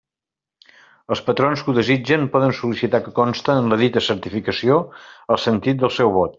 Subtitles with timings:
[1.15, 4.83] Els patrons que ho desitgen poden sol·licitar que conste en la dita certificació
[5.37, 6.29] el sentit del seu vot.